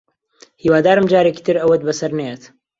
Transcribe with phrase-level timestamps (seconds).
[0.63, 2.43] هیوادارم جارێکی تر ئەوەت بەسەر نەیەت